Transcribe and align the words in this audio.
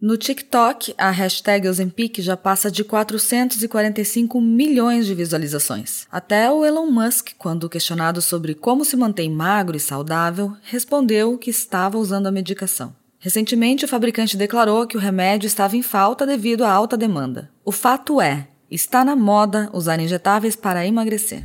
No 0.00 0.16
TikTok, 0.16 0.94
a 0.96 1.10
hashtag 1.10 1.68
Ozempic 1.68 2.22
já 2.22 2.34
passa 2.34 2.70
de 2.70 2.82
445 2.82 4.40
milhões 4.40 5.04
de 5.04 5.14
visualizações. 5.14 6.06
Até 6.10 6.50
o 6.50 6.64
Elon 6.64 6.86
Musk, 6.86 7.32
quando 7.36 7.68
questionado 7.68 8.22
sobre 8.22 8.54
como 8.54 8.82
se 8.82 8.96
mantém 8.96 9.30
magro 9.30 9.76
e 9.76 9.80
saudável, 9.80 10.56
respondeu 10.62 11.36
que 11.36 11.50
estava 11.50 11.98
usando 11.98 12.28
a 12.28 12.32
medicação. 12.32 12.96
Recentemente, 13.18 13.84
o 13.84 13.88
fabricante 13.88 14.38
declarou 14.38 14.86
que 14.86 14.96
o 14.96 15.00
remédio 15.00 15.46
estava 15.46 15.76
em 15.76 15.82
falta 15.82 16.26
devido 16.26 16.64
à 16.64 16.72
alta 16.72 16.96
demanda. 16.96 17.50
O 17.62 17.70
fato 17.70 18.22
é, 18.22 18.48
está 18.70 19.04
na 19.04 19.14
moda 19.14 19.68
usar 19.70 20.00
injetáveis 20.00 20.56
para 20.56 20.86
emagrecer. 20.86 21.44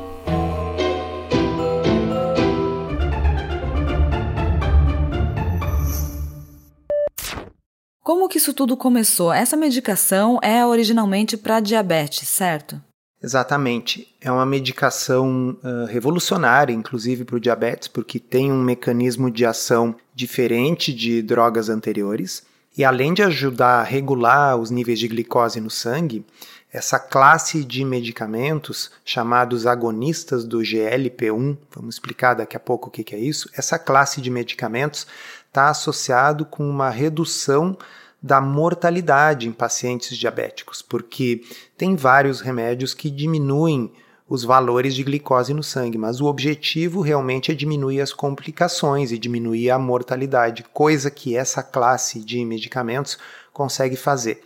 Como 8.11 8.27
que 8.27 8.37
isso 8.37 8.53
tudo 8.53 8.75
começou? 8.75 9.31
Essa 9.31 9.55
medicação 9.55 10.37
é 10.43 10.65
originalmente 10.65 11.37
para 11.37 11.61
diabetes, 11.61 12.27
certo? 12.27 12.77
Exatamente. 13.23 14.13
É 14.19 14.29
uma 14.29 14.45
medicação 14.45 15.57
uh, 15.63 15.85
revolucionária, 15.85 16.73
inclusive 16.73 17.23
para 17.23 17.37
o 17.37 17.39
diabetes, 17.39 17.87
porque 17.87 18.19
tem 18.19 18.51
um 18.51 18.61
mecanismo 18.61 19.31
de 19.31 19.45
ação 19.45 19.95
diferente 20.13 20.93
de 20.93 21.21
drogas 21.21 21.69
anteriores. 21.69 22.43
E 22.77 22.83
além 22.83 23.13
de 23.13 23.23
ajudar 23.23 23.79
a 23.79 23.83
regular 23.83 24.57
os 24.57 24.69
níveis 24.69 24.99
de 24.99 25.07
glicose 25.07 25.61
no 25.61 25.69
sangue, 25.69 26.25
essa 26.69 26.99
classe 26.99 27.63
de 27.63 27.85
medicamentos, 27.85 28.91
chamados 29.05 29.65
agonistas 29.65 30.43
do 30.43 30.59
GLP-1, 30.59 31.57
vamos 31.73 31.95
explicar 31.95 32.33
daqui 32.33 32.57
a 32.57 32.59
pouco 32.59 32.89
o 32.89 32.91
que 32.91 33.15
é 33.15 33.19
isso, 33.19 33.49
essa 33.55 33.79
classe 33.79 34.19
de 34.19 34.29
medicamentos 34.29 35.07
está 35.47 35.69
associado 35.69 36.45
com 36.45 36.69
uma 36.69 36.89
redução 36.89 37.77
da 38.21 38.39
mortalidade 38.39 39.47
em 39.47 39.51
pacientes 39.51 40.17
diabéticos, 40.17 40.81
porque 40.81 41.43
tem 41.77 41.95
vários 41.95 42.39
remédios 42.41 42.93
que 42.93 43.09
diminuem 43.09 43.91
os 44.29 44.45
valores 44.45 44.95
de 44.95 45.03
glicose 45.03 45.53
no 45.53 45.63
sangue, 45.63 45.97
mas 45.97 46.21
o 46.21 46.25
objetivo 46.25 47.01
realmente 47.01 47.51
é 47.51 47.55
diminuir 47.55 47.99
as 47.99 48.13
complicações 48.13 49.11
e 49.11 49.17
diminuir 49.17 49.69
a 49.69 49.77
mortalidade, 49.77 50.63
coisa 50.71 51.11
que 51.11 51.35
essa 51.35 51.61
classe 51.61 52.23
de 52.23 52.45
medicamentos 52.45 53.17
consegue 53.51 53.97
fazer. 53.97 54.41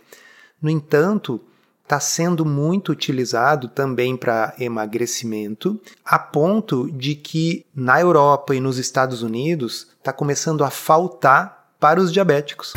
No 0.60 0.68
entanto, 0.68 1.40
está 1.84 2.00
sendo 2.00 2.44
muito 2.44 2.90
utilizado 2.90 3.68
também 3.68 4.16
para 4.16 4.54
emagrecimento, 4.58 5.80
a 6.04 6.18
ponto 6.18 6.90
de 6.90 7.14
que 7.14 7.64
na 7.72 8.00
Europa 8.00 8.56
e 8.56 8.60
nos 8.60 8.78
Estados 8.78 9.22
Unidos 9.22 9.86
está 9.98 10.12
começando 10.12 10.64
a 10.64 10.70
faltar 10.70 11.74
para 11.78 12.00
os 12.00 12.12
diabéticos. 12.12 12.72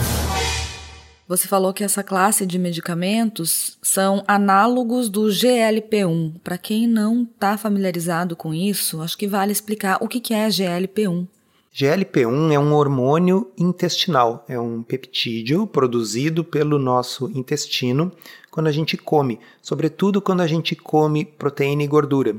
Você 1.30 1.47
falou 1.47 1.72
que 1.72 1.83
essa 1.83 2.02
classe 2.02 2.44
de 2.44 2.58
medicamentos 2.58 3.77
são 3.84 4.23
análogos 4.28 5.09
do 5.09 5.28
GLP-1. 5.28 6.40
Para 6.44 6.57
quem 6.57 6.88
não 6.88 7.22
está 7.22 7.56
familiarizado 7.56 8.35
com 8.35 8.51
isso, 8.51 9.00
acho 9.00 9.16
que 9.16 9.28
vale 9.28 9.51
explicar 9.51 10.00
o 10.01 10.07
que 10.07 10.34
é 10.34 10.47
GLP-1. 10.47 11.28
GLP-1 11.72 12.51
é 12.51 12.57
um 12.57 12.73
hormônio 12.73 13.51
intestinal, 13.56 14.44
é 14.50 14.59
um 14.59 14.81
peptídeo 14.81 15.67
produzido 15.67 16.44
pelo 16.44 16.79
nosso 16.79 17.29
intestino 17.29 18.11
quando 18.50 18.66
a 18.66 18.72
gente 18.72 18.97
come, 18.97 19.40
sobretudo 19.61 20.19
quando 20.19 20.41
a 20.41 20.47
gente 20.47 20.75
come 20.75 21.23
proteína 21.23 21.84
e 21.84 21.88
gordura. 21.88 22.38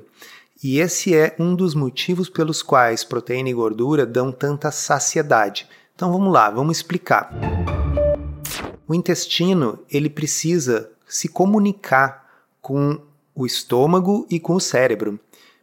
E 0.65 0.81
esse 0.81 1.15
é 1.15 1.37
um 1.39 1.55
dos 1.55 1.77
motivos 1.77 2.29
pelos 2.29 2.61
quais 2.61 3.05
proteína 3.05 3.51
e 3.51 3.55
gordura 3.55 4.05
dão 4.05 4.33
tanta 4.33 4.73
saciedade. 4.73 5.69
Então 5.95 6.11
vamos 6.11 6.33
lá, 6.33 6.51
vamos 6.51 6.79
explicar. 6.79 7.31
O 8.91 8.95
intestino, 8.95 9.79
ele 9.89 10.11
precisa 10.11 10.91
se 11.07 11.29
comunicar 11.29 12.27
com 12.61 13.01
o 13.33 13.47
estômago 13.47 14.27
e 14.29 14.41
com 14.41 14.57
o 14.57 14.61
cérebro. 14.61 15.17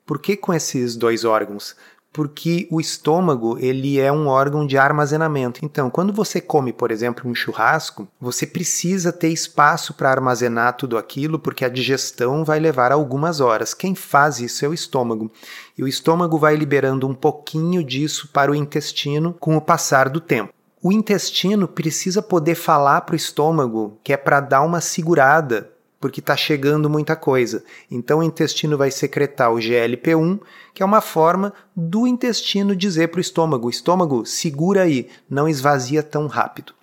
Por 0.05 0.17
que 0.17 0.37
com 0.37 0.53
esses 0.53 0.95
dois 0.95 1.25
órgãos? 1.25 1.75
porque 2.13 2.67
o 2.71 2.81
estômago 2.81 3.59
ele 3.59 3.99
é 3.99 4.11
um 4.11 4.27
órgão 4.27 4.65
de 4.65 4.75
armazenamento. 4.75 5.63
Então, 5.63 5.87
quando 5.87 6.11
você 6.11 6.41
come, 6.41 6.73
por 6.73 6.89
exemplo, 6.89 7.29
um 7.29 7.35
churrasco, 7.35 8.07
você 8.19 8.47
precisa 8.47 9.11
ter 9.11 9.27
espaço 9.27 9.93
para 9.93 10.09
armazenar 10.09 10.77
tudo 10.77 10.97
aquilo, 10.97 11.37
porque 11.37 11.63
a 11.63 11.69
digestão 11.69 12.43
vai 12.43 12.59
levar 12.59 12.91
algumas 12.91 13.39
horas. 13.39 13.75
Quem 13.75 13.93
faz 13.93 14.39
isso 14.39 14.65
é 14.65 14.67
o 14.67 14.73
estômago. 14.73 15.29
E 15.77 15.83
o 15.83 15.87
estômago 15.87 16.39
vai 16.39 16.55
liberando 16.55 17.07
um 17.07 17.13
pouquinho 17.13 17.83
disso 17.83 18.29
para 18.33 18.51
o 18.51 18.55
intestino 18.55 19.35
com 19.39 19.55
o 19.55 19.61
passar 19.61 20.09
do 20.09 20.19
tempo. 20.19 20.56
O 20.81 20.91
intestino 20.91 21.67
precisa 21.67 22.21
poder 22.21 22.53
falar 22.53 23.01
para 23.01 23.13
o 23.13 23.15
estômago 23.15 23.99
que 24.03 24.13
é 24.13 24.17
para 24.17 24.39
dar 24.39 24.61
uma 24.61 24.79
segurada, 24.79 25.71
porque 25.99 26.19
está 26.19 26.37
chegando 26.37 26.87
muita 26.87 27.15
coisa. 27.15 27.63
Então 27.89 28.19
o 28.19 28.23
intestino 28.23 28.77
vai 28.77 28.91
secretar 28.91 29.51
o 29.51 29.57
GLP-1, 29.57 30.39
que 30.75 30.83
é 30.83 30.85
uma 30.85 31.01
forma 31.01 31.51
do 31.75 32.05
intestino 32.05 32.75
dizer 32.75 33.07
para 33.07 33.17
o 33.17 33.21
estômago: 33.21 33.69
estômago, 33.71 34.23
segura 34.23 34.83
aí, 34.83 35.09
não 35.27 35.49
esvazia 35.49 36.03
tão 36.03 36.27
rápido. 36.27 36.73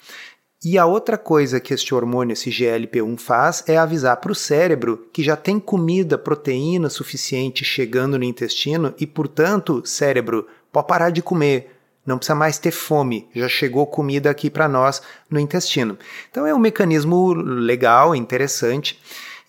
E 0.65 0.77
a 0.79 0.87
outra 0.87 1.17
coisa 1.17 1.61
que 1.61 1.75
este 1.75 1.95
hormônio, 1.95 2.33
esse 2.33 2.51
GLP-1, 2.51 3.19
faz 3.19 3.63
é 3.69 3.77
avisar 3.77 4.17
para 4.17 4.33
o 4.33 4.35
cérebro 4.35 5.07
que 5.13 5.23
já 5.23 5.37
tem 5.37 5.61
comida, 5.61 6.19
proteína 6.19 6.89
suficiente 6.89 7.65
chegando 7.65 8.19
no 8.19 8.25
intestino 8.25 8.95
e, 8.99 9.07
portanto, 9.07 9.83
cérebro, 9.85 10.49
pode 10.73 10.89
parar 10.89 11.11
de 11.11 11.21
comer, 11.21 11.74
não 12.07 12.19
precisa 12.19 12.35
mais 12.35 12.59
ter 12.59 12.71
fome, 12.71 13.29
já 13.35 13.49
chegou 13.49 13.87
comida 13.87 14.31
aqui 14.31 14.51
para 14.51 14.69
nós 14.69 15.01
no 15.31 15.41
intestino. 15.41 15.99
Então 16.31 16.47
é 16.47 16.55
um 16.55 16.59
mecanismo 16.59 17.33
legal, 17.33 18.15
interessante. 18.15 19.01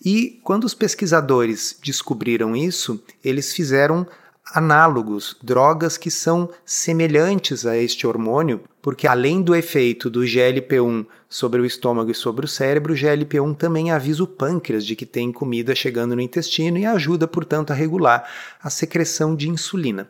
E 0.04 0.40
quando 0.42 0.64
os 0.64 0.74
pesquisadores 0.74 1.78
descobriram 1.82 2.54
isso, 2.54 3.02
eles 3.24 3.52
fizeram 3.52 4.06
análogos, 4.54 5.36
drogas 5.42 5.96
que 5.98 6.10
são 6.10 6.48
semelhantes 6.64 7.66
a 7.66 7.76
este 7.76 8.06
hormônio, 8.06 8.60
porque 8.80 9.06
além 9.06 9.42
do 9.42 9.54
efeito 9.54 10.08
do 10.08 10.20
GLP-1 10.20 11.04
sobre 11.28 11.60
o 11.60 11.66
estômago 11.66 12.10
e 12.10 12.14
sobre 12.14 12.44
o 12.44 12.48
cérebro, 12.48 12.92
o 12.92 12.96
GLP-1 12.96 13.56
também 13.56 13.90
avisa 13.90 14.22
o 14.22 14.26
pâncreas 14.26 14.86
de 14.86 14.94
que 14.94 15.04
tem 15.04 15.32
comida 15.32 15.74
chegando 15.74 16.14
no 16.14 16.22
intestino 16.22 16.78
e 16.78 16.86
ajuda, 16.86 17.26
portanto, 17.26 17.72
a 17.72 17.74
regular 17.74 18.28
a 18.62 18.70
secreção 18.70 19.34
de 19.34 19.48
insulina. 19.48 20.08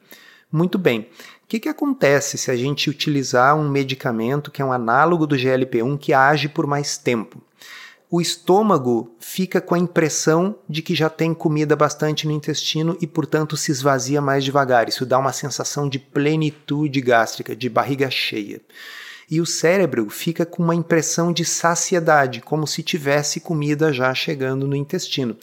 Muito 0.52 0.78
bem. 0.78 1.08
O 1.46 1.48
que, 1.48 1.60
que 1.60 1.68
acontece 1.68 2.36
se 2.36 2.50
a 2.50 2.56
gente 2.56 2.90
utilizar 2.90 3.56
um 3.56 3.68
medicamento 3.68 4.50
que 4.50 4.60
é 4.60 4.64
um 4.64 4.72
análogo 4.72 5.28
do 5.28 5.36
GLP-1 5.36 5.96
que 5.96 6.12
age 6.12 6.48
por 6.48 6.66
mais 6.66 6.98
tempo? 6.98 7.40
O 8.10 8.20
estômago 8.20 9.14
fica 9.20 9.60
com 9.60 9.76
a 9.76 9.78
impressão 9.78 10.56
de 10.68 10.82
que 10.82 10.92
já 10.92 11.08
tem 11.08 11.32
comida 11.32 11.76
bastante 11.76 12.26
no 12.26 12.32
intestino 12.32 12.98
e, 13.00 13.06
portanto, 13.06 13.56
se 13.56 13.70
esvazia 13.70 14.20
mais 14.20 14.42
devagar. 14.42 14.88
Isso 14.88 15.06
dá 15.06 15.20
uma 15.20 15.32
sensação 15.32 15.88
de 15.88 16.00
plenitude 16.00 17.00
gástrica, 17.00 17.54
de 17.54 17.68
barriga 17.68 18.10
cheia. 18.10 18.60
E 19.30 19.41
o 19.41 19.47
cérebro 19.47 20.10
fica 20.10 20.44
com 20.44 20.65
uma 20.65 20.74
impressão 20.74 21.32
de 21.32 21.44
saciedade, 21.44 22.41
como 22.41 22.66
se 22.66 22.82
tivesse 22.82 23.38
comida 23.38 23.92
já 23.92 24.12
chegando 24.12 24.66
no 24.66 24.74
intestino. 24.74 25.36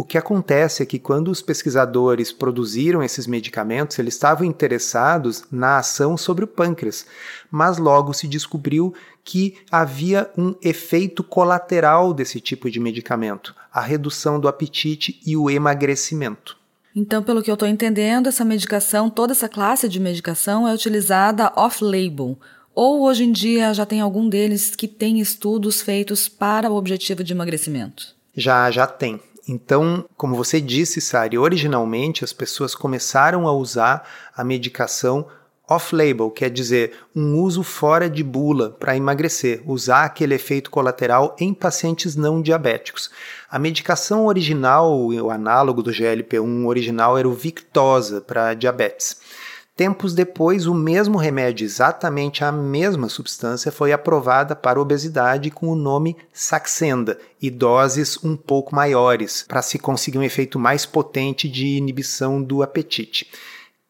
O 0.00 0.02
que 0.02 0.16
acontece 0.16 0.82
é 0.82 0.86
que 0.86 0.98
quando 0.98 1.30
os 1.30 1.42
pesquisadores 1.42 2.32
produziram 2.32 3.02
esses 3.02 3.26
medicamentos, 3.26 3.98
eles 3.98 4.14
estavam 4.14 4.46
interessados 4.46 5.44
na 5.52 5.76
ação 5.76 6.16
sobre 6.16 6.42
o 6.42 6.48
pâncreas, 6.48 7.04
mas 7.50 7.76
logo 7.76 8.14
se 8.14 8.26
descobriu 8.26 8.94
que 9.22 9.58
havia 9.70 10.30
um 10.38 10.54
efeito 10.62 11.22
colateral 11.22 12.14
desse 12.14 12.40
tipo 12.40 12.70
de 12.70 12.80
medicamento, 12.80 13.54
a 13.70 13.82
redução 13.82 14.40
do 14.40 14.48
apetite 14.48 15.20
e 15.26 15.36
o 15.36 15.50
emagrecimento. 15.50 16.56
Então, 16.96 17.22
pelo 17.22 17.42
que 17.42 17.50
eu 17.50 17.54
estou 17.54 17.68
entendendo, 17.68 18.26
essa 18.26 18.42
medicação, 18.42 19.10
toda 19.10 19.34
essa 19.34 19.50
classe 19.50 19.86
de 19.86 20.00
medicação 20.00 20.66
é 20.66 20.72
utilizada 20.72 21.52
off-label, 21.54 22.38
ou 22.74 23.02
hoje 23.02 23.24
em 23.24 23.32
dia 23.32 23.74
já 23.74 23.84
tem 23.84 24.00
algum 24.00 24.30
deles 24.30 24.74
que 24.74 24.88
tem 24.88 25.20
estudos 25.20 25.82
feitos 25.82 26.26
para 26.26 26.70
o 26.70 26.76
objetivo 26.76 27.22
de 27.22 27.34
emagrecimento? 27.34 28.18
Já, 28.34 28.70
já 28.70 28.86
tem. 28.86 29.20
Então, 29.52 30.04
como 30.16 30.36
você 30.36 30.60
disse, 30.60 31.00
Sari, 31.00 31.36
originalmente 31.36 32.22
as 32.22 32.32
pessoas 32.32 32.72
começaram 32.72 33.48
a 33.48 33.52
usar 33.52 34.08
a 34.32 34.44
medicação 34.44 35.26
Off-label 35.70 36.32
quer 36.32 36.50
dizer 36.50 36.94
um 37.14 37.38
uso 37.38 37.62
fora 37.62 38.10
de 38.10 38.24
bula 38.24 38.70
para 38.70 38.96
emagrecer, 38.96 39.62
usar 39.64 40.04
aquele 40.04 40.34
efeito 40.34 40.68
colateral 40.68 41.36
em 41.38 41.54
pacientes 41.54 42.16
não 42.16 42.42
diabéticos. 42.42 43.08
A 43.48 43.56
medicação 43.56 44.26
original, 44.26 44.92
o 45.00 45.30
análogo 45.30 45.80
do 45.80 45.92
GLP-1 45.92 46.66
original, 46.66 47.16
era 47.16 47.28
o 47.28 47.34
Victoza 47.34 48.20
para 48.20 48.52
diabetes. 48.52 49.20
Tempos 49.80 50.12
depois, 50.12 50.66
o 50.66 50.74
mesmo 50.74 51.16
remédio, 51.16 51.64
exatamente 51.64 52.44
a 52.44 52.52
mesma 52.52 53.08
substância, 53.08 53.72
foi 53.72 53.94
aprovada 53.94 54.54
para 54.54 54.78
obesidade 54.78 55.50
com 55.50 55.68
o 55.68 55.74
nome 55.74 56.18
Saxenda 56.34 57.18
e 57.40 57.48
doses 57.48 58.22
um 58.22 58.36
pouco 58.36 58.74
maiores, 58.74 59.42
para 59.48 59.62
se 59.62 59.78
conseguir 59.78 60.18
um 60.18 60.22
efeito 60.22 60.58
mais 60.58 60.84
potente 60.84 61.48
de 61.48 61.78
inibição 61.78 62.42
do 62.42 62.62
apetite. 62.62 63.30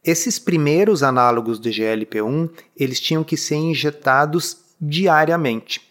Esses 0.05 0.39
primeiros 0.39 1.03
análogos 1.03 1.59
do 1.59 1.69
GLP-1, 1.69 2.51
eles 2.77 3.01
tinham 3.01 3.25
que 3.25 3.37
ser 3.37 3.57
injetados 3.57 4.59
diariamente. 4.81 5.83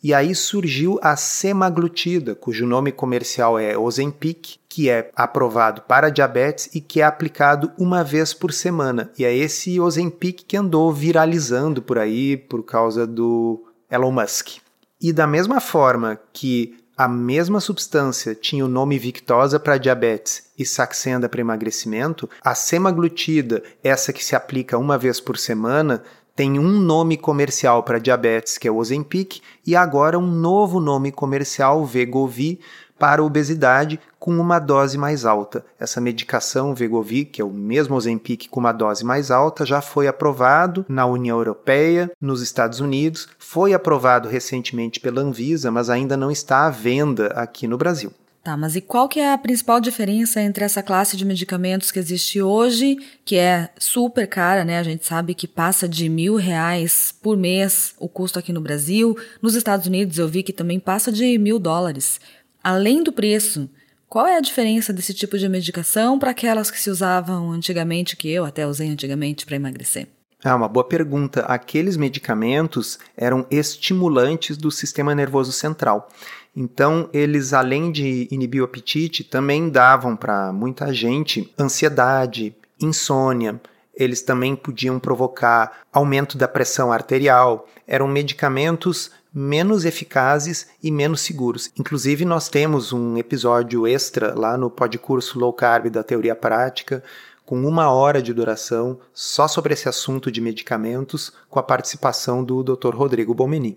E 0.00 0.14
aí 0.14 0.32
surgiu 0.32 1.00
a 1.02 1.16
semaglutida, 1.16 2.36
cujo 2.36 2.64
nome 2.64 2.92
comercial 2.92 3.58
é 3.58 3.76
Ozempic, 3.76 4.59
que 4.70 4.88
é 4.88 5.10
aprovado 5.16 5.82
para 5.82 6.10
diabetes 6.10 6.70
e 6.72 6.80
que 6.80 7.00
é 7.00 7.04
aplicado 7.04 7.72
uma 7.76 8.04
vez 8.04 8.32
por 8.32 8.52
semana. 8.52 9.10
E 9.18 9.24
é 9.24 9.36
esse 9.36 9.80
Ozempic 9.80 10.44
que 10.46 10.56
andou 10.56 10.92
viralizando 10.92 11.82
por 11.82 11.98
aí 11.98 12.36
por 12.36 12.62
causa 12.62 13.04
do 13.04 13.64
Elon 13.90 14.12
Musk. 14.12 14.58
E 15.00 15.12
da 15.12 15.26
mesma 15.26 15.60
forma 15.60 16.20
que 16.32 16.78
a 16.96 17.08
mesma 17.08 17.60
substância 17.60 18.34
tinha 18.34 18.64
o 18.64 18.68
nome 18.68 18.98
Victosa 18.98 19.58
para 19.58 19.78
diabetes 19.78 20.50
e 20.58 20.66
Saxenda 20.66 21.30
para 21.30 21.40
emagrecimento, 21.40 22.28
a 22.44 22.54
semaglutida, 22.54 23.62
essa 23.82 24.12
que 24.12 24.22
se 24.22 24.36
aplica 24.36 24.76
uma 24.76 24.98
vez 24.98 25.18
por 25.18 25.38
semana, 25.38 26.02
tem 26.40 26.58
um 26.58 26.80
nome 26.80 27.18
comercial 27.18 27.82
para 27.82 27.98
diabetes, 27.98 28.56
que 28.56 28.66
é 28.66 28.70
o 28.70 28.78
Ozempic, 28.78 29.42
e 29.66 29.76
agora 29.76 30.18
um 30.18 30.26
novo 30.26 30.80
nome 30.80 31.12
comercial, 31.12 31.84
Vegovi, 31.84 32.60
para 32.98 33.22
obesidade 33.22 34.00
com 34.18 34.30
uma 34.38 34.58
dose 34.58 34.96
mais 34.96 35.26
alta. 35.26 35.62
Essa 35.78 36.00
medicação 36.00 36.74
Vegovi, 36.74 37.26
que 37.26 37.42
é 37.42 37.44
o 37.44 37.50
mesmo 37.50 37.94
Ozempic 37.94 38.48
com 38.48 38.58
uma 38.58 38.72
dose 38.72 39.04
mais 39.04 39.30
alta, 39.30 39.66
já 39.66 39.82
foi 39.82 40.08
aprovado 40.08 40.86
na 40.88 41.04
União 41.04 41.36
Europeia, 41.36 42.10
nos 42.18 42.40
Estados 42.40 42.80
Unidos, 42.80 43.28
foi 43.38 43.74
aprovado 43.74 44.26
recentemente 44.26 44.98
pela 44.98 45.20
Anvisa, 45.20 45.70
mas 45.70 45.90
ainda 45.90 46.16
não 46.16 46.30
está 46.30 46.66
à 46.66 46.70
venda 46.70 47.26
aqui 47.36 47.68
no 47.68 47.76
Brasil. 47.76 48.10
Tá, 48.42 48.56
mas 48.56 48.74
e 48.74 48.80
qual 48.80 49.06
que 49.06 49.20
é 49.20 49.32
a 49.34 49.36
principal 49.36 49.80
diferença 49.80 50.40
entre 50.40 50.64
essa 50.64 50.82
classe 50.82 51.14
de 51.14 51.26
medicamentos 51.26 51.90
que 51.90 51.98
existe 51.98 52.40
hoje, 52.40 52.96
que 53.22 53.36
é 53.36 53.68
super 53.78 54.26
cara, 54.26 54.64
né? 54.64 54.78
A 54.78 54.82
gente 54.82 55.04
sabe 55.04 55.34
que 55.34 55.46
passa 55.46 55.86
de 55.86 56.08
mil 56.08 56.36
reais 56.36 57.14
por 57.22 57.36
mês 57.36 57.94
o 57.98 58.08
custo 58.08 58.38
aqui 58.38 58.50
no 58.50 58.60
Brasil. 58.62 59.14
Nos 59.42 59.54
Estados 59.54 59.86
Unidos 59.86 60.16
eu 60.16 60.26
vi 60.26 60.42
que 60.42 60.54
também 60.54 60.80
passa 60.80 61.12
de 61.12 61.36
mil 61.36 61.58
dólares. 61.58 62.18
Além 62.64 63.02
do 63.02 63.12
preço, 63.12 63.68
qual 64.08 64.26
é 64.26 64.38
a 64.38 64.40
diferença 64.40 64.90
desse 64.90 65.12
tipo 65.12 65.36
de 65.36 65.46
medicação 65.46 66.18
para 66.18 66.30
aquelas 66.30 66.70
que 66.70 66.80
se 66.80 66.88
usavam 66.88 67.52
antigamente, 67.52 68.16
que 68.16 68.30
eu 68.30 68.46
até 68.46 68.66
usei 68.66 68.88
antigamente 68.88 69.44
para 69.44 69.56
emagrecer? 69.56 70.08
É 70.42 70.54
uma 70.54 70.68
boa 70.68 70.84
pergunta. 70.84 71.42
Aqueles 71.42 71.96
medicamentos 71.96 72.98
eram 73.14 73.46
estimulantes 73.50 74.56
do 74.56 74.70
sistema 74.70 75.14
nervoso 75.14 75.52
central. 75.52 76.08
Então, 76.56 77.08
eles, 77.12 77.52
além 77.52 77.92
de 77.92 78.26
inibir 78.30 78.62
o 78.62 78.64
apetite, 78.64 79.22
também 79.22 79.68
davam 79.68 80.16
para 80.16 80.52
muita 80.52 80.92
gente 80.92 81.52
ansiedade, 81.58 82.54
insônia. 82.80 83.60
Eles 83.94 84.22
também 84.22 84.56
podiam 84.56 84.98
provocar 84.98 85.82
aumento 85.92 86.38
da 86.38 86.48
pressão 86.48 86.90
arterial. 86.90 87.68
Eram 87.86 88.08
medicamentos 88.08 89.10
menos 89.32 89.84
eficazes 89.84 90.68
e 90.82 90.90
menos 90.90 91.20
seguros. 91.20 91.70
Inclusive, 91.78 92.24
nós 92.24 92.48
temos 92.48 92.92
um 92.92 93.16
episódio 93.16 93.86
extra 93.86 94.34
lá 94.34 94.56
no 94.56 94.70
podcurso 94.70 95.38
Low 95.38 95.52
Carb 95.52 95.88
da 95.88 96.02
Teoria 96.02 96.34
Prática, 96.34 97.02
com 97.50 97.66
uma 97.66 97.90
hora 97.90 98.22
de 98.22 98.32
duração, 98.32 99.00
só 99.12 99.48
sobre 99.48 99.74
esse 99.74 99.88
assunto 99.88 100.30
de 100.30 100.40
medicamentos, 100.40 101.32
com 101.48 101.58
a 101.58 101.62
participação 101.64 102.44
do 102.44 102.62
Dr. 102.62 102.94
Rodrigo 102.94 103.34
Bomeni. 103.34 103.76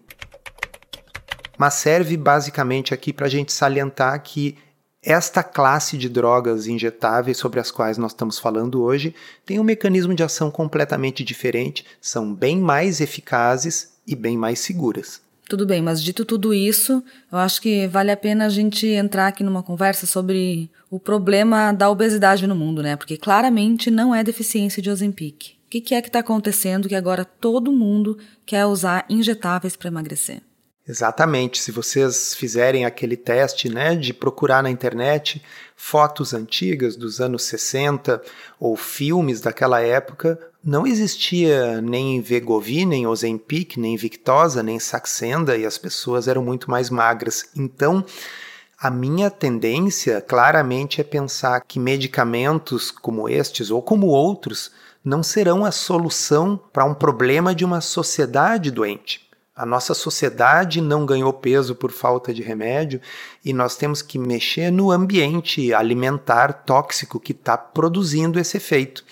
Mas 1.58 1.74
serve 1.74 2.16
basicamente 2.16 2.94
aqui 2.94 3.12
para 3.12 3.26
a 3.26 3.30
gente 3.30 3.52
salientar 3.52 4.22
que 4.22 4.60
esta 5.02 5.42
classe 5.42 5.98
de 5.98 6.08
drogas 6.08 6.68
injetáveis 6.68 7.38
sobre 7.38 7.60
as 7.60 7.72
quais 7.72 7.98
nós 7.98 8.12
estamos 8.12 8.38
falando 8.38 8.84
hoje 8.84 9.16
tem 9.44 9.60
um 9.60 9.64
mecanismo 9.64 10.14
de 10.14 10.22
ação 10.22 10.52
completamente 10.52 11.24
diferente, 11.24 11.84
são 12.00 12.32
bem 12.32 12.60
mais 12.60 13.02
eficazes 13.02 13.94
e 14.06 14.16
bem 14.16 14.38
mais 14.38 14.60
seguras. 14.60 15.23
Tudo 15.48 15.66
bem, 15.66 15.82
mas 15.82 16.02
dito 16.02 16.24
tudo 16.24 16.54
isso, 16.54 17.04
eu 17.32 17.38
acho 17.38 17.62
que 17.62 17.86
vale 17.88 18.10
a 18.12 18.18
pena 18.18 18.46
a 18.46 18.50
gente 18.50 18.88
entrar 18.88 19.28
aqui 19.28 19.44
numa 19.44 19.62
conversa 19.62 20.08
sobre 20.08 20.70
o 20.90 21.00
problema 21.00 21.74
da 21.74 21.90
obesidade 21.90 22.48
no 22.48 22.56
mundo, 22.56 22.82
né? 22.82 22.96
Porque 22.96 23.18
claramente 23.18 23.92
não 23.92 24.16
é 24.16 24.24
deficiência 24.24 24.82
de 24.82 24.90
Ozempic. 24.90 25.56
O 25.66 25.70
que 25.70 25.96
é 25.96 26.02
que 26.02 26.08
está 26.08 26.20
acontecendo 26.20 26.88
que 26.88 26.96
agora 26.96 27.26
todo 27.26 27.72
mundo 27.72 28.18
quer 28.46 28.66
usar 28.66 29.06
injetáveis 29.10 29.76
para 29.76 29.90
emagrecer? 29.90 30.42
Exatamente. 30.88 31.60
Se 31.60 31.72
vocês 31.72 32.36
fizerem 32.36 32.86
aquele 32.86 33.16
teste 33.16 33.70
né, 33.70 33.96
de 33.96 34.14
procurar 34.14 34.62
na 34.62 34.70
internet 34.70 35.42
fotos 35.76 36.34
antigas 36.34 36.96
dos 36.96 37.22
anos 37.22 37.44
60 37.44 38.22
ou 38.60 38.76
filmes 38.76 39.40
daquela 39.40 39.80
época, 39.80 40.38
não 40.64 40.86
existia 40.86 41.82
nem 41.82 42.22
Vegovi, 42.22 42.86
nem 42.86 43.08
Ozempic, 43.08 43.78
nem 43.78 43.96
Victoza, 43.96 44.62
nem 44.62 44.80
Saxenda 44.80 45.58
e 45.58 45.66
as 45.66 45.78
pessoas 45.78 46.28
eram 46.28 46.44
muito 46.44 46.70
mais 46.70 46.90
magras. 46.90 47.50
Então, 47.56 48.06
a 48.78 48.90
minha 48.90 49.32
tendência 49.32 50.20
claramente 50.20 51.00
é 51.00 51.04
pensar 51.06 51.62
que 51.62 51.80
medicamentos 51.80 52.92
como 52.92 53.30
estes 53.30 53.72
ou 53.72 53.82
como 53.82 54.08
outros 54.08 54.72
não 55.04 55.24
serão 55.24 55.64
a 55.64 55.72
solução 55.72 56.60
para 56.72 56.84
um 56.86 56.94
problema 56.94 57.56
de 57.56 57.64
uma 57.64 57.80
sociedade 57.80 58.72
doente. 58.72 59.33
A 59.56 59.68
nossa 59.68 59.94
sociedade 59.94 60.82
não 60.82 61.06
ganhou 61.06 61.32
peso 61.32 61.76
por 61.76 61.92
falta 61.92 62.34
de 62.34 62.42
remédio 62.42 63.00
e 63.46 63.54
nós 63.54 63.76
temos 63.76 64.02
que 64.02 64.18
mexer 64.18 64.72
no 64.72 64.92
ambiente 64.92 65.72
alimentar 65.72 66.64
tóxico 66.66 67.20
que 67.20 67.34
está 67.34 67.56
produzindo 67.56 68.40
esse 68.40 68.58
efeito. 68.58 69.06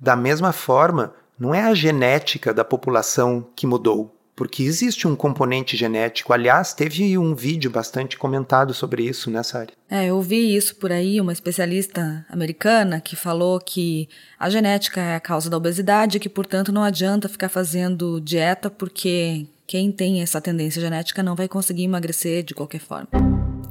Da 0.00 0.16
mesma 0.16 0.52
forma, 0.52 1.12
não 1.38 1.54
é 1.54 1.64
a 1.64 1.74
genética 1.74 2.54
da 2.54 2.64
população 2.64 3.46
que 3.54 3.66
mudou, 3.66 4.10
porque 4.34 4.62
existe 4.62 5.06
um 5.06 5.14
componente 5.14 5.76
genético. 5.76 6.32
Aliás, 6.32 6.72
teve 6.72 7.18
um 7.18 7.34
vídeo 7.34 7.70
bastante 7.70 8.16
comentado 8.16 8.72
sobre 8.72 9.02
isso 9.04 9.30
nessa 9.30 9.58
área. 9.58 9.74
É, 9.90 10.06
eu 10.06 10.20
vi 10.22 10.56
isso 10.56 10.76
por 10.76 10.92
aí, 10.92 11.20
uma 11.20 11.32
especialista 11.32 12.24
americana 12.30 13.02
que 13.02 13.16
falou 13.16 13.60
que 13.60 14.08
a 14.38 14.48
genética 14.48 15.00
é 15.00 15.16
a 15.16 15.20
causa 15.20 15.50
da 15.50 15.58
obesidade, 15.58 16.18
que 16.18 16.28
portanto 16.30 16.72
não 16.72 16.82
adianta 16.82 17.28
ficar 17.28 17.50
fazendo 17.50 18.18
dieta 18.18 18.70
porque 18.70 19.46
quem 19.74 19.90
tem 19.90 20.22
essa 20.22 20.40
tendência 20.40 20.80
genética 20.80 21.20
não 21.20 21.34
vai 21.34 21.48
conseguir 21.48 21.82
emagrecer 21.82 22.44
de 22.44 22.54
qualquer 22.54 22.78
forma. 22.78 23.08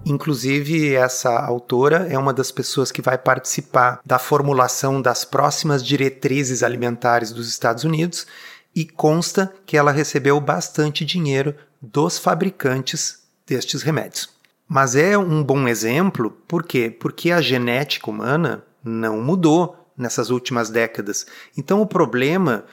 Inclusive, 0.06 0.94
essa 0.94 1.30
autora 1.40 2.10
é 2.10 2.18
uma 2.18 2.34
das 2.34 2.52
pessoas 2.52 2.92
que 2.92 3.02
vai 3.02 3.18
participar 3.18 4.02
da 4.06 4.20
formulação 4.20 5.02
das 5.02 5.24
próximas 5.24 5.82
diretrizes 5.82 6.62
alimentares 6.62 7.32
dos 7.32 7.48
Estados 7.48 7.86
Unidos 7.86 8.28
e 8.76 8.84
consta 8.84 9.54
que 9.66 9.78
ela 9.78 9.94
recebeu 9.94 10.42
bastante 10.42 11.06
dinheiro 11.06 11.56
dos 11.82 12.20
fabricantes 12.20 13.20
destes 13.48 13.82
remédios. 13.82 14.30
Mas 14.68 14.98
é 14.98 15.18
um 15.18 15.42
bom 15.42 15.70
exemplo, 15.70 16.32
por 16.50 16.64
quê? 16.64 16.90
Porque 16.90 17.32
a 17.32 17.40
genética 17.40 18.12
humana 18.12 18.62
não 18.84 19.22
mudou 19.22 19.78
nessas 19.98 20.30
últimas 20.30 20.70
décadas. 20.70 21.26
Então 21.58 21.82
o 21.82 21.88
problema 21.88 22.66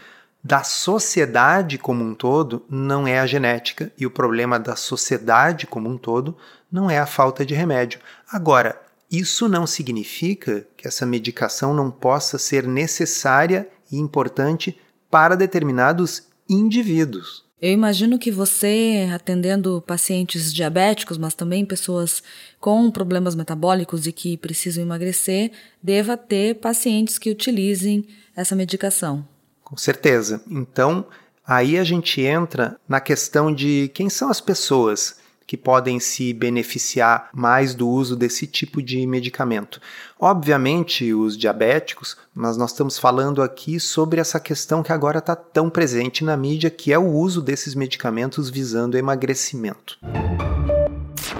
da 0.43 0.63
sociedade 0.65 1.77
como 1.77 2.03
um 2.03 2.15
todo 2.15 2.65
não 2.69 3.07
é 3.07 3.21
a 3.21 3.27
genética 3.27 3.93
e 3.99 4.07
o 4.07 4.11
problema 4.11 4.59
da 4.59 4.75
sociedade 4.75 5.67
como 5.67 5.89
um 5.89 5.99
todo 5.99 6.37
não 6.73 6.91
é 6.91 6.99
a 6.99 7.07
falta 7.07 7.45
de 7.45 7.55
remédio. 7.55 8.01
Agora, 8.31 8.81
isso 9.11 9.49
não 9.49 9.67
significa 9.67 10.67
que 10.77 10.87
essa 10.87 11.05
medicação 11.05 11.75
não 11.75 11.91
possa 11.91 12.39
ser 12.39 12.67
necessária 12.67 13.69
e 13.91 13.99
importante 13.99 14.79
para 15.11 15.37
determinados 15.37 16.23
indivíduos. 16.49 17.45
Eu 17.61 17.73
imagino 17.73 18.19
que 18.19 18.31
você, 18.31 19.11
atendendo 19.13 19.85
pacientes 19.87 20.55
diabéticos, 20.55 21.19
mas 21.19 21.35
também 21.35 21.67
pessoas 21.67 22.23
com 22.59 22.91
problemas 22.91 23.35
metabólicos 23.35 24.07
e 24.07 24.13
que 24.13 24.39
precisam 24.39 24.83
emagrecer, 24.83 25.53
deva 25.83 26.17
ter 26.17 26.55
pacientes 26.55 27.19
que 27.19 27.31
utilizem 27.31 28.07
essa 28.35 28.57
medicação. 28.57 29.29
Com 29.71 29.77
certeza. 29.77 30.43
Então, 30.51 31.07
aí 31.47 31.79
a 31.79 31.85
gente 31.85 32.21
entra 32.21 32.77
na 32.89 32.99
questão 32.99 33.55
de 33.55 33.89
quem 33.95 34.11
são 34.11 34.29
as 34.29 34.41
pessoas 34.41 35.21
que 35.47 35.57
podem 35.57 36.01
se 36.01 36.33
beneficiar 36.33 37.29
mais 37.33 37.73
do 37.73 37.89
uso 37.89 38.17
desse 38.17 38.49
tipo 38.49 38.83
de 38.83 39.07
medicamento. 39.07 39.81
Obviamente, 40.19 41.13
os 41.15 41.37
diabéticos, 41.37 42.17
mas 42.35 42.57
nós 42.57 42.73
estamos 42.73 42.99
falando 42.99 43.43
aqui 43.43 43.79
sobre 43.79 44.21
essa 44.21 44.41
questão 44.41 44.83
que 44.83 44.93
agora 44.93 45.19
está 45.19 45.37
tão 45.37 45.71
presente 45.71 46.25
na 46.25 46.37
mídia, 46.37 46.69
que 46.69 46.93
é 46.93 46.99
o 46.99 47.07
uso 47.07 47.41
desses 47.41 47.77
medicamentos 47.77 48.51
visando 48.51 48.99
emagrecimento. 48.99 49.99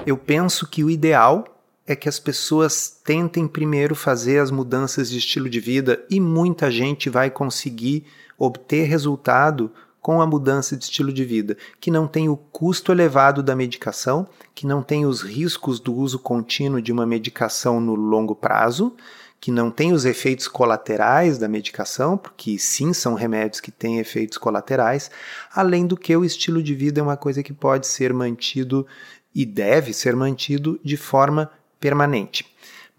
Eu 0.05 0.17
penso 0.17 0.67
que 0.67 0.83
o 0.83 0.89
ideal 0.89 1.45
é 1.91 1.95
que 1.95 2.09
as 2.09 2.19
pessoas 2.19 2.89
tentem 3.03 3.47
primeiro 3.47 3.95
fazer 3.95 4.39
as 4.39 4.51
mudanças 4.51 5.09
de 5.09 5.17
estilo 5.17 5.49
de 5.49 5.59
vida 5.59 6.03
e 6.09 6.19
muita 6.19 6.71
gente 6.71 7.09
vai 7.09 7.29
conseguir 7.29 8.05
obter 8.37 8.85
resultado 8.85 9.71
com 10.01 10.19
a 10.19 10.25
mudança 10.25 10.75
de 10.75 10.83
estilo 10.83 11.13
de 11.13 11.23
vida, 11.23 11.55
que 11.79 11.91
não 11.91 12.07
tem 12.07 12.27
o 12.27 12.35
custo 12.35 12.91
elevado 12.91 13.43
da 13.43 13.55
medicação, 13.55 14.27
que 14.55 14.65
não 14.65 14.81
tem 14.81 15.05
os 15.05 15.21
riscos 15.21 15.79
do 15.79 15.93
uso 15.93 16.17
contínuo 16.17 16.81
de 16.81 16.91
uma 16.91 17.05
medicação 17.05 17.79
no 17.79 17.93
longo 17.93 18.35
prazo, 18.35 18.95
que 19.39 19.51
não 19.51 19.69
tem 19.69 19.93
os 19.93 20.05
efeitos 20.05 20.47
colaterais 20.47 21.37
da 21.37 21.47
medicação, 21.47 22.17
porque 22.17 22.57
sim 22.57 22.93
são 22.93 23.13
remédios 23.13 23.59
que 23.59 23.71
têm 23.71 23.99
efeitos 23.99 24.37
colaterais, 24.37 25.09
além 25.53 25.85
do 25.85 25.97
que 25.97 26.15
o 26.15 26.25
estilo 26.25 26.63
de 26.63 26.73
vida 26.73 26.99
é 26.99 27.03
uma 27.03 27.17
coisa 27.17 27.43
que 27.43 27.53
pode 27.53 27.85
ser 27.85 28.13
mantido 28.13 28.85
e 29.33 29.45
deve 29.45 29.93
ser 29.93 30.15
mantido 30.15 30.79
de 30.83 30.97
forma 30.97 31.49
permanente. 31.81 32.45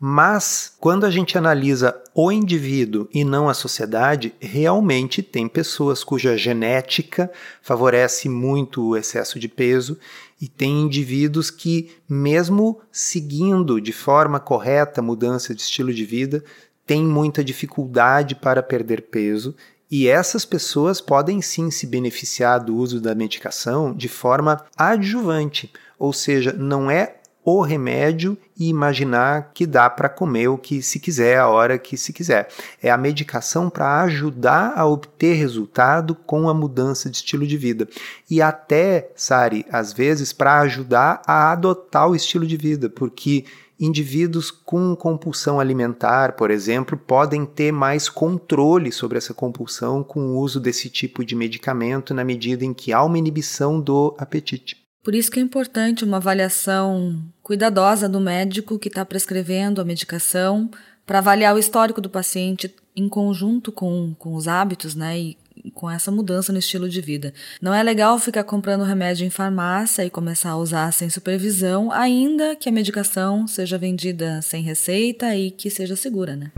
Mas, 0.05 0.75
quando 0.81 1.07
a 1.07 1.11
gente 1.11 1.39
analisa 1.39 1.95
o 2.13 2.33
indivíduo 2.33 3.09
e 3.15 3.23
não 3.23 3.49
a 3.49 3.55
sociedade, 3.55 4.35
realmente 4.41 5.23
tem 5.23 5.47
pessoas 5.47 6.03
cuja 6.03 6.37
genética 6.37 7.31
favorece 7.63 8.29
muito 8.29 8.83
o 8.85 8.97
excesso 8.97 9.39
de 9.39 9.47
peso 9.47 9.97
e 10.41 10.49
tem 10.49 10.81
indivíduos 10.81 11.53
que, 11.53 11.93
mesmo 12.09 12.81
seguindo 12.91 13.81
de 13.81 13.93
forma 13.93 14.41
correta 14.41 15.01
a 15.01 15.05
mudança 15.05 15.55
de 15.55 15.63
estilo 15.63 15.95
de 15.95 16.05
vida, 16.05 16.43
têm 16.85 17.05
muita 17.05 17.45
dificuldade 17.45 18.35
para 18.35 18.61
perder 18.61 19.03
peso. 19.03 19.55
E 19.89 20.09
essas 20.09 20.45
pessoas 20.45 21.01
podem 21.01 21.41
sim 21.41 21.71
se 21.71 21.87
beneficiar 21.87 22.59
do 22.59 22.75
uso 22.75 23.01
da 23.01 23.15
medicação 23.15 23.95
de 23.95 24.09
forma 24.09 24.65
adjuvante, 24.77 25.73
ou 25.97 26.13
seja, 26.13 26.53
não 26.53 26.91
é 26.91 27.19
o 27.45 27.61
remédio 27.61 28.37
e 28.59 28.69
imaginar 28.69 29.51
que 29.53 29.67
dá 29.67 29.91
para 29.91 30.09
comer 30.09 30.49
o 30.49 30.59
que 30.59 30.81
se 30.81 31.01
quiser 31.01 31.39
a 31.39 31.49
hora 31.49 31.79
que 31.79 31.97
se 31.97 32.13
quiser. 32.13 32.49
É 32.81 32.91
a 32.91 32.97
medicação 32.97 33.69
para 33.69 34.03
ajudar 34.03 34.75
a 34.77 34.87
obter 34.87 35.35
resultado 35.35 36.15
com 36.15 36.49
a 36.49 36.55
mudança 36.55 37.11
de 37.11 37.17
estilo 37.17 37.47
de 37.47 37.57
vida. 37.57 37.89
E 38.31 38.41
até, 38.41 39.11
Sari, 39.17 39.67
às 39.71 39.93
vezes 39.93 40.33
para 40.33 40.61
ajudar 40.61 41.23
a 41.27 41.51
adotar 41.53 42.09
o 42.09 42.15
estilo 42.15 42.47
de 42.47 42.57
vida, 42.57 42.89
porque 42.89 43.45
indivíduos 43.81 44.51
com 44.51 44.95
compulsão 44.95 45.59
alimentar, 45.59 46.37
por 46.37 46.53
exemplo, 46.53 46.97
podem 46.97 47.45
ter 47.45 47.73
mais 47.73 48.09
controle 48.09 48.93
sobre 48.93 49.19
essa 49.19 49.35
compulsão 49.35 50.05
com 50.05 50.21
o 50.21 50.39
uso 50.39 50.61
desse 50.61 50.89
tipo 50.89 51.25
de 51.25 51.35
medicamento 51.35 52.15
na 52.15 52.23
medida 52.23 52.65
em 52.65 52.73
que 52.73 52.93
há 52.93 53.03
uma 53.03 53.19
inibição 53.19 53.81
do 53.81 54.15
apetite. 54.19 54.82
Por 55.03 55.17
isso 55.17 55.31
que 55.33 55.41
é 55.41 55.43
importante 55.43 56.05
uma 56.05 56.19
avaliação 56.19 57.21
cuidadosa 57.43 58.09
do 58.09 58.21
médico 58.21 58.79
que 58.79 58.87
está 58.87 59.05
prescrevendo 59.05 59.81
a 59.81 59.85
medicação 59.85 60.71
para 61.05 61.19
avaliar 61.19 61.55
o 61.55 61.59
histórico 61.59 62.01
do 62.01 62.09
paciente 62.09 62.73
em 62.95 63.09
conjunto 63.09 63.73
com, 63.73 64.15
com 64.17 64.35
os 64.35 64.47
hábitos, 64.47 64.95
né? 64.95 65.19
E 65.19 65.39
com 65.75 65.91
essa 65.91 66.11
mudança 66.11 66.53
no 66.53 66.59
estilo 66.59 66.89
de 66.89 67.01
vida. 67.01 67.35
Não 67.61 67.75
é 67.75 67.83
legal 67.83 68.19
ficar 68.19 68.45
comprando 68.45 68.85
remédio 68.85 69.27
em 69.27 69.31
farmácia 69.31 70.05
e 70.05 70.11
começar 70.11 70.51
a 70.51 70.57
usar 70.57 70.93
sem 70.93 71.11
supervisão, 71.11 71.91
ainda 71.93 72.57
que 72.57 72.69
a 72.69 72.73
medicação 72.73 73.47
seja 73.47 73.79
vendida 73.79 74.41
sem 74.41 74.63
receita 74.63 75.37
e 75.37 75.51
que 75.51 75.69
seja 75.69 75.97
segura, 75.97 76.37
né? 76.37 76.53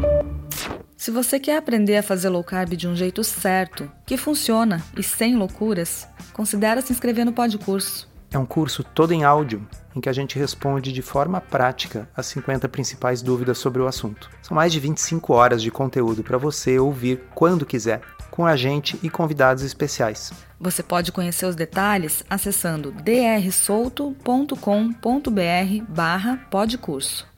Se 0.96 1.10
você 1.10 1.38
quer 1.38 1.56
aprender 1.56 1.96
a 1.96 2.02
fazer 2.02 2.28
low 2.28 2.44
carb 2.44 2.76
de 2.76 2.88
um 2.88 2.96
jeito 2.96 3.22
certo, 3.24 3.90
que 4.06 4.16
funciona 4.16 4.82
e 4.96 5.02
sem 5.02 5.34
loucuras, 5.34 6.06
considere 6.32 6.80
se 6.80 6.92
inscrever 6.92 7.26
no 7.26 7.32
Podcurso. 7.32 8.13
É 8.34 8.38
um 8.38 8.44
curso 8.44 8.82
todo 8.82 9.12
em 9.12 9.22
áudio 9.22 9.64
em 9.94 10.00
que 10.00 10.08
a 10.08 10.12
gente 10.12 10.36
responde 10.36 10.92
de 10.92 11.00
forma 11.02 11.40
prática 11.40 12.10
as 12.16 12.26
50 12.26 12.68
principais 12.68 13.22
dúvidas 13.22 13.58
sobre 13.58 13.80
o 13.80 13.86
assunto. 13.86 14.28
São 14.42 14.56
mais 14.56 14.72
de 14.72 14.80
25 14.80 15.32
horas 15.32 15.62
de 15.62 15.70
conteúdo 15.70 16.24
para 16.24 16.36
você 16.36 16.76
ouvir 16.76 17.22
quando 17.32 17.64
quiser, 17.64 18.00
com 18.32 18.44
a 18.44 18.56
gente 18.56 18.98
e 19.04 19.08
convidados 19.08 19.62
especiais. 19.62 20.32
Você 20.58 20.82
pode 20.82 21.12
conhecer 21.12 21.46
os 21.46 21.54
detalhes 21.54 22.24
acessando 22.28 22.90
drsolto.com.br 22.90 24.58
barra 25.88 26.36
podcurso. 26.50 27.28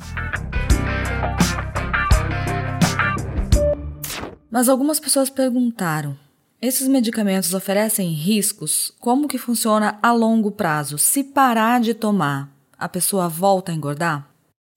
Mas 4.50 4.70
algumas 4.70 4.98
pessoas 4.98 5.28
perguntaram 5.28 6.16
esses 6.60 6.88
medicamentos 6.88 7.52
oferecem 7.52 8.12
riscos? 8.12 8.92
Como 8.98 9.28
que 9.28 9.38
funciona 9.38 9.98
a 10.02 10.12
longo 10.12 10.50
prazo? 10.50 10.96
Se 10.96 11.22
parar 11.22 11.80
de 11.80 11.92
tomar, 11.92 12.50
a 12.78 12.88
pessoa 12.88 13.28
volta 13.28 13.72
a 13.72 13.74
engordar? 13.74 14.28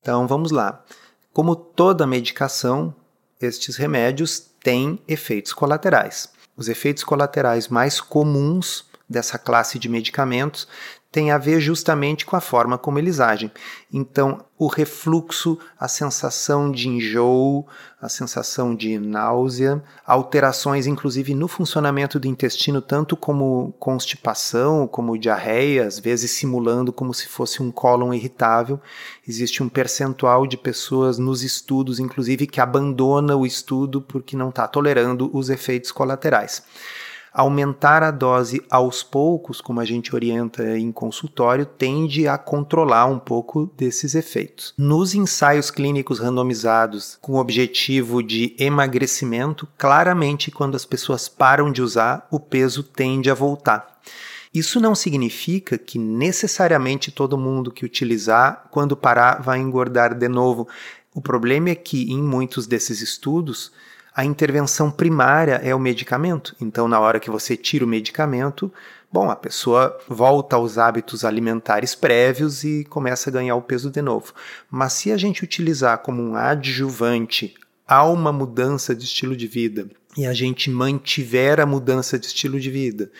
Então 0.02 0.28
vamos 0.28 0.52
lá. 0.52 0.84
Como 1.32 1.56
toda 1.56 2.06
medicação, 2.08 2.94
estes 3.42 3.78
remédios 3.78 4.40
têm 4.62 5.00
efeitos 5.08 5.54
colaterais. 5.54 6.30
Os 6.56 6.68
efeitos 6.68 7.04
colaterais 7.04 7.70
mais 7.70 8.02
comuns 8.02 8.89
dessa 9.10 9.40
classe 9.40 9.80
de 9.80 9.90
medicamentos 9.90 10.68
tem 11.12 11.32
a 11.32 11.40
ver 11.40 11.60
justamente 11.60 12.24
com 12.24 12.36
a 12.36 12.42
forma 12.42 12.78
como 12.78 13.00
eles 13.00 13.20
agem. 13.20 13.52
Então, 13.92 14.46
o 14.56 14.68
refluxo, 14.68 15.58
a 15.80 15.88
sensação 15.88 16.72
de 16.72 16.88
enjoo, 16.88 17.66
a 18.00 18.08
sensação 18.08 18.76
de 18.76 19.00
náusea, 19.00 19.84
alterações 20.06 20.86
inclusive 20.86 21.34
no 21.34 21.48
funcionamento 21.48 22.20
do 22.20 22.28
intestino, 22.28 22.80
tanto 22.80 23.18
como 23.18 23.74
constipação, 23.80 24.88
como 24.88 25.18
diarreia, 25.18 25.88
às 25.88 25.98
vezes 25.98 26.30
simulando 26.32 26.94
como 26.94 27.12
se 27.12 27.28
fosse 27.28 27.64
um 27.64 27.72
cólon 27.72 28.14
irritável. 28.14 28.80
Existe 29.28 29.64
um 29.64 29.70
percentual 29.70 30.46
de 30.46 30.58
pessoas 30.58 31.18
nos 31.18 31.42
estudos, 31.42 32.00
inclusive, 32.00 32.46
que 32.46 32.62
abandona 32.62 33.36
o 33.36 33.48
estudo 33.48 34.00
porque 34.00 34.38
não 34.38 34.50
está 34.50 34.68
tolerando 34.68 35.36
os 35.36 35.50
efeitos 35.50 35.92
colaterais 35.92 36.62
aumentar 37.40 38.04
a 38.04 38.12
dose 38.12 38.62
aos 38.70 39.02
poucos, 39.02 39.62
como 39.62 39.80
a 39.80 39.86
gente 39.86 40.14
orienta 40.14 40.78
em 40.78 40.92
consultório, 40.92 41.66
tende 41.66 42.28
a 42.28 42.38
controlar 42.38 43.06
um 43.06 43.18
pouco 43.18 43.72
desses 43.78 44.14
efeitos. 44.14 44.74
Nos 44.78 45.16
ensaios 45.16 45.72
clínicos 45.72 46.20
randomizados 46.20 47.18
com 47.22 47.36
objetivo 47.36 48.22
de 48.22 48.56
emagrecimento, 48.60 49.68
claramente 49.78 50.52
quando 50.52 50.76
as 50.76 50.86
pessoas 50.86 51.30
param 51.30 51.72
de 51.72 51.82
usar, 51.82 52.28
o 52.30 52.42
peso 52.42 52.84
tende 52.84 53.32
a 53.32 53.34
voltar. 53.34 54.00
Isso 54.54 54.80
não 54.82 54.94
significa 54.94 55.78
que 55.78 55.98
necessariamente 55.98 57.10
todo 57.10 57.38
mundo 57.38 57.72
que 57.72 57.86
utilizar, 57.86 58.68
quando 58.70 58.98
parar, 58.98 59.42
vai 59.42 59.60
engordar 59.60 60.14
de 60.14 60.28
novo. 60.28 60.68
O 61.14 61.22
problema 61.22 61.70
é 61.70 61.76
que 61.76 62.12
em 62.12 62.22
muitos 62.22 62.68
desses 62.68 63.00
estudos, 63.00 63.72
a 64.16 64.26
intervenção 64.26 64.90
primária 64.90 65.62
é 65.64 65.74
o 65.74 65.80
medicamento. 65.80 66.56
Então, 66.60 66.88
na 66.88 67.00
hora 67.00 67.20
que 67.20 67.30
você 67.30 67.56
tira 67.56 67.86
o 67.86 67.88
medicamento, 67.88 68.72
bom, 69.12 69.30
a 69.30 69.36
pessoa 69.36 69.98
volta 70.08 70.56
aos 70.56 70.78
hábitos 70.78 71.24
alimentares 71.24 71.96
prévios 71.96 72.64
e 72.64 72.84
começa 72.86 73.30
a 73.30 73.34
ganhar 73.34 73.56
o 73.56 73.62
peso 73.62 73.90
de 73.90 74.02
novo. 74.02 74.34
Mas 74.70 74.94
se 74.94 75.12
a 75.12 75.18
gente 75.18 75.44
utilizar 75.44 76.00
como 76.00 76.22
um 76.22 76.36
adjuvante 76.36 77.54
a 77.88 78.04
uma 78.04 78.32
mudança 78.32 78.96
de 78.96 79.04
estilo 79.04 79.36
de 79.36 79.48
vida 79.48 79.90
e 80.18 80.26
a 80.26 80.34
gente 80.34 80.70
mantiver 80.70 81.60
a 81.60 81.66
mudança 81.66 82.20
de 82.20 82.28
estilo 82.28 82.60
de 82.60 82.70
vida 82.70 83.12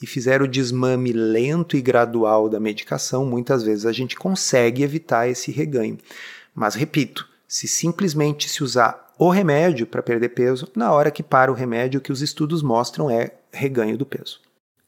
e 0.00 0.06
fizer 0.06 0.42
o 0.42 0.48
desmame 0.48 1.12
lento 1.12 1.76
e 1.76 1.80
gradual 1.80 2.48
da 2.48 2.60
medicação, 2.60 3.24
muitas 3.24 3.62
vezes 3.62 3.86
a 3.86 3.92
gente 3.92 4.16
consegue 4.16 4.82
evitar 4.82 5.28
esse 5.28 5.50
reganho. 5.50 5.98
Mas 6.54 6.74
repito, 6.74 7.28
se 7.46 7.68
simplesmente 7.68 8.48
se 8.48 8.64
usar 8.64 9.05
o 9.18 9.30
remédio 9.30 9.86
para 9.86 10.02
perder 10.02 10.30
peso, 10.30 10.68
na 10.76 10.92
hora 10.92 11.10
que 11.10 11.22
para 11.22 11.50
o 11.50 11.54
remédio, 11.54 11.98
o 11.98 12.02
que 12.02 12.12
os 12.12 12.20
estudos 12.20 12.62
mostram 12.62 13.10
é 13.10 13.30
reganho 13.50 13.96
do 13.96 14.04
peso. 14.04 14.40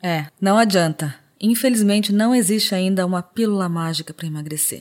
É, 0.02 0.26
não 0.40 0.58
adianta. 0.58 1.14
Infelizmente, 1.40 2.12
não 2.12 2.34
existe 2.34 2.74
ainda 2.74 3.06
uma 3.06 3.22
pílula 3.22 3.68
mágica 3.68 4.12
para 4.12 4.26
emagrecer. 4.26 4.80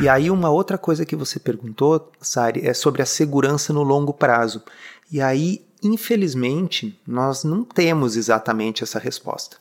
E 0.00 0.08
aí, 0.08 0.30
uma 0.30 0.50
outra 0.50 0.78
coisa 0.78 1.04
que 1.04 1.16
você 1.16 1.40
perguntou, 1.40 2.12
Sari, 2.20 2.66
é 2.66 2.72
sobre 2.72 3.02
a 3.02 3.06
segurança 3.06 3.72
no 3.72 3.82
longo 3.82 4.12
prazo. 4.12 4.62
E 5.10 5.20
aí 5.20 5.67
Infelizmente, 5.82 6.98
nós 7.06 7.44
não 7.44 7.62
temos 7.62 8.16
exatamente 8.16 8.82
essa 8.82 8.98
resposta, 8.98 9.56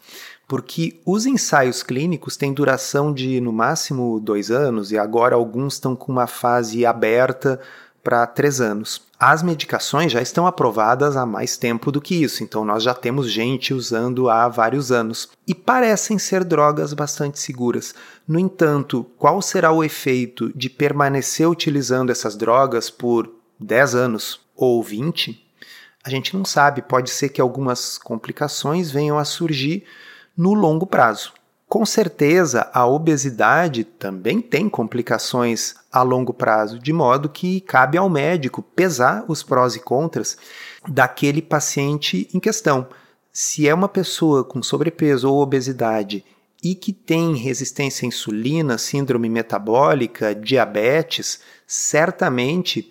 porque 0.47 0.99
os 1.05 1.25
ensaios 1.27 1.83
clínicos 1.83 2.35
têm 2.35 2.53
duração 2.53 3.13
de 3.13 3.39
no 3.39 3.53
máximo 3.53 4.19
dois 4.19 4.49
anos 4.49 4.91
e 4.91 4.97
agora 4.97 5.35
alguns 5.35 5.73
estão 5.73 5.95
com 5.95 6.11
uma 6.11 6.25
fase 6.25 6.85
aberta 6.85 7.59
para 8.03 8.25
três 8.25 8.59
anos. 8.61 9.05
As 9.19 9.43
medicações 9.43 10.11
já 10.11 10.21
estão 10.21 10.47
aprovadas 10.47 11.17
há 11.17 11.25
mais 11.25 11.57
tempo 11.57 11.91
do 11.91 11.99
que 11.99 12.23
isso, 12.23 12.43
então 12.43 12.63
nós 12.63 12.81
já 12.81 12.93
temos 12.93 13.29
gente 13.29 13.73
usando 13.73 14.29
há 14.29 14.47
vários 14.47 14.91
anos 14.91 15.29
e 15.45 15.53
parecem 15.53 16.17
ser 16.17 16.43
drogas 16.43 16.93
bastante 16.93 17.37
seguras. 17.39 17.93
No 18.27 18.39
entanto, 18.39 19.05
qual 19.17 19.41
será 19.41 19.71
o 19.71 19.83
efeito 19.83 20.51
de 20.55 20.69
permanecer 20.69 21.49
utilizando 21.49 22.09
essas 22.09 22.35
drogas 22.35 22.89
por 22.89 23.29
10 23.59 23.95
anos 23.95 24.39
ou 24.55 24.81
20? 24.81 25.46
A 26.07 26.09
gente 26.09 26.37
não 26.37 26.45
sabe, 26.45 26.81
pode 26.81 27.09
ser 27.09 27.27
que 27.27 27.41
algumas 27.41 27.97
complicações 27.97 28.89
venham 28.89 29.17
a 29.17 29.25
surgir 29.25 29.83
no 30.37 30.53
longo 30.53 30.87
prazo. 30.87 31.33
Com 31.67 31.85
certeza, 31.85 32.69
a 32.73 32.87
obesidade 32.87 33.83
também 33.83 34.39
tem 34.39 34.69
complicações 34.69 35.75
a 35.91 36.01
longo 36.03 36.33
prazo, 36.33 36.79
de 36.79 36.93
modo 36.93 37.27
que 37.27 37.59
cabe 37.59 37.97
ao 37.97 38.09
médico 38.09 38.61
pesar 38.61 39.25
os 39.27 39.43
prós 39.43 39.75
e 39.75 39.81
contras 39.81 40.37
daquele 40.87 41.41
paciente 41.41 42.29
em 42.33 42.39
questão. 42.39 42.87
Se 43.33 43.67
é 43.67 43.73
uma 43.73 43.89
pessoa 43.89 44.45
com 44.45 44.63
sobrepeso 44.63 45.29
ou 45.29 45.41
obesidade 45.41 46.23
e 46.63 46.73
que 46.73 46.93
tem 46.93 47.35
resistência 47.35 48.05
à 48.05 48.07
insulina, 48.07 48.77
síndrome 48.77 49.27
metabólica, 49.27 50.33
diabetes, 50.33 51.41
certamente 51.67 52.89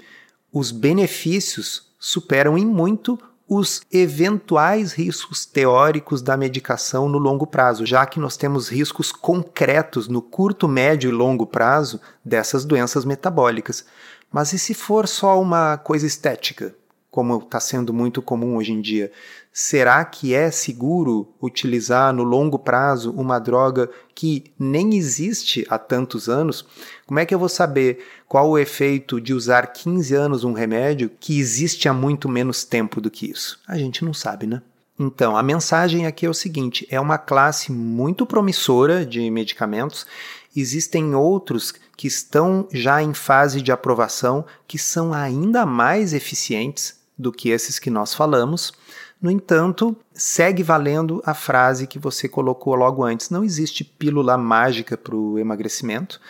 os 0.52 0.70
benefícios 0.70 1.85
superam 1.98 2.56
em 2.56 2.64
muito 2.64 3.18
os 3.48 3.82
eventuais 3.92 4.92
riscos 4.92 5.46
teóricos 5.46 6.20
da 6.20 6.36
medicação 6.36 7.08
no 7.08 7.18
longo 7.18 7.46
prazo, 7.46 7.86
já 7.86 8.04
que 8.04 8.18
nós 8.18 8.36
temos 8.36 8.68
riscos 8.68 9.12
concretos 9.12 10.08
no 10.08 10.20
curto, 10.20 10.66
médio 10.66 11.08
e 11.08 11.12
longo 11.12 11.46
prazo 11.46 12.00
dessas 12.24 12.64
doenças 12.64 13.04
metabólicas. 13.04 13.84
Mas 14.32 14.52
e 14.52 14.58
se 14.58 14.74
for 14.74 15.06
só 15.06 15.40
uma 15.40 15.78
coisa 15.78 16.06
estética? 16.06 16.74
Como 17.16 17.38
está 17.38 17.58
sendo 17.58 17.94
muito 17.94 18.20
comum 18.20 18.58
hoje 18.58 18.72
em 18.72 18.80
dia. 18.82 19.10
Será 19.50 20.04
que 20.04 20.34
é 20.34 20.50
seguro 20.50 21.26
utilizar 21.40 22.12
no 22.12 22.22
longo 22.22 22.58
prazo 22.58 23.10
uma 23.12 23.38
droga 23.38 23.88
que 24.14 24.52
nem 24.58 24.94
existe 24.94 25.66
há 25.70 25.78
tantos 25.78 26.28
anos? 26.28 26.66
Como 27.06 27.18
é 27.18 27.24
que 27.24 27.34
eu 27.34 27.38
vou 27.38 27.48
saber 27.48 28.04
qual 28.28 28.50
o 28.50 28.58
efeito 28.58 29.18
de 29.18 29.32
usar 29.32 29.68
15 29.68 30.14
anos 30.14 30.44
um 30.44 30.52
remédio 30.52 31.10
que 31.18 31.38
existe 31.40 31.88
há 31.88 31.94
muito 31.94 32.28
menos 32.28 32.64
tempo 32.64 33.00
do 33.00 33.10
que 33.10 33.30
isso? 33.30 33.58
A 33.66 33.78
gente 33.78 34.04
não 34.04 34.12
sabe, 34.12 34.46
né? 34.46 34.60
Então, 34.98 35.38
a 35.38 35.42
mensagem 35.42 36.06
aqui 36.06 36.26
é 36.26 36.28
o 36.28 36.34
seguinte: 36.34 36.86
é 36.90 37.00
uma 37.00 37.16
classe 37.16 37.72
muito 37.72 38.26
promissora 38.26 39.06
de 39.06 39.30
medicamentos. 39.30 40.06
Existem 40.54 41.14
outros 41.14 41.72
que 41.96 42.06
estão 42.06 42.68
já 42.70 43.02
em 43.02 43.14
fase 43.14 43.62
de 43.62 43.72
aprovação 43.72 44.44
que 44.68 44.78
são 44.78 45.14
ainda 45.14 45.64
mais 45.64 46.12
eficientes 46.12 47.05
do 47.18 47.32
que 47.32 47.50
esses 47.50 47.78
que 47.78 47.90
nós 47.90 48.14
falamos. 48.14 48.72
No 49.20 49.30
entanto, 49.30 49.96
segue 50.12 50.62
valendo 50.62 51.22
a 51.24 51.34
frase 51.34 51.86
que 51.86 51.98
você 51.98 52.28
colocou 52.28 52.74
logo 52.74 53.02
antes: 53.02 53.30
não 53.30 53.42
existe 53.42 53.84
pílula 53.84 54.36
mágica 54.36 54.96
para 54.96 55.16
o 55.16 55.38
emagrecimento. 55.38 56.20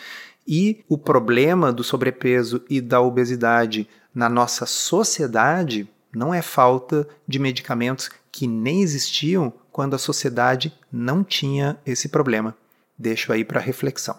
E 0.46 0.84
o 0.88 0.96
problema 0.96 1.72
do 1.72 1.82
sobrepeso 1.82 2.62
e 2.70 2.80
da 2.80 3.00
obesidade 3.00 3.88
na 4.14 4.28
nossa 4.28 4.64
sociedade 4.64 5.88
não 6.14 6.32
é 6.32 6.40
falta 6.40 7.06
de 7.26 7.38
medicamentos 7.38 8.08
que 8.30 8.46
nem 8.46 8.80
existiam 8.80 9.52
quando 9.72 9.94
a 9.94 9.98
sociedade 9.98 10.72
não 10.90 11.24
tinha 11.24 11.76
esse 11.84 12.08
problema. 12.08 12.56
Deixo 12.98 13.32
aí 13.32 13.44
para 13.44 13.60
reflexão. 13.60 14.18